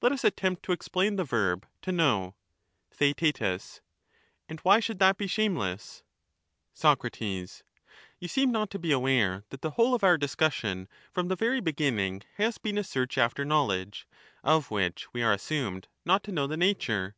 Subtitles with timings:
[0.00, 2.34] Let us attempt to explain the verb 'to know.'
[2.90, 3.80] As a last re Theaet.
[4.48, 6.02] And why should that be shameless?
[6.76, 7.62] ^^.* Sac.
[8.18, 10.88] You seem not to be aware that the whole of our What is the discussion
[11.12, 13.48] from the very beginning has been a search after ?J^"^w°?
[13.48, 14.08] knowledge,
[14.42, 17.14] of which we are assumed not to know the nature.